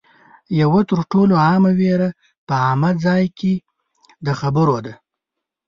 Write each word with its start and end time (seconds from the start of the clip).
یوه 0.59 0.81
تر 0.89 0.99
ټولو 1.11 1.33
عامه 1.45 1.71
وېره 1.79 2.09
په 2.47 2.53
عامه 2.63 2.91
ځای 3.05 3.23
کې 3.39 3.53
د 4.25 4.27
خبرو 4.39 4.77
ده 4.85 4.93